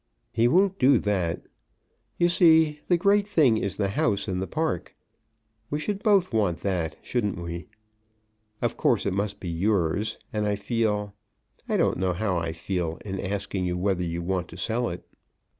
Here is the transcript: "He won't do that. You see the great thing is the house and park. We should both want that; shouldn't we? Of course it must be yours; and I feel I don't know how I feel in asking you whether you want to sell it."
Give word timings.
"He 0.31 0.47
won't 0.47 0.79
do 0.79 0.97
that. 0.97 1.43
You 2.17 2.27
see 2.27 2.79
the 2.87 2.97
great 2.97 3.27
thing 3.27 3.57
is 3.57 3.75
the 3.75 3.89
house 3.89 4.27
and 4.27 4.49
park. 4.49 4.95
We 5.69 5.77
should 5.77 6.01
both 6.01 6.33
want 6.33 6.57
that; 6.61 6.95
shouldn't 7.03 7.37
we? 7.37 7.67
Of 8.63 8.77
course 8.77 9.05
it 9.05 9.13
must 9.13 9.39
be 9.39 9.47
yours; 9.49 10.17
and 10.33 10.47
I 10.47 10.55
feel 10.55 11.13
I 11.69 11.77
don't 11.77 11.99
know 11.99 12.13
how 12.13 12.39
I 12.39 12.51
feel 12.51 12.97
in 13.05 13.19
asking 13.19 13.65
you 13.65 13.77
whether 13.77 14.01
you 14.01 14.23
want 14.23 14.47
to 14.47 14.57
sell 14.57 14.89
it." 14.89 15.07